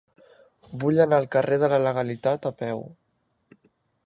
Vull 0.83 1.01
anar 1.05 1.19
al 1.23 1.29
carrer 1.37 1.59
de 1.65 1.71
la 1.75 1.81
Legalitat 1.85 2.51
a 2.53 2.57
peu. 2.63 2.87